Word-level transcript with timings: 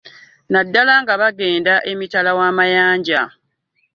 Naddala 0.51 0.93
nga 1.01 1.13
bagenda 1.21 1.73
emitala 1.91 2.31
w'amayanja. 2.37 3.21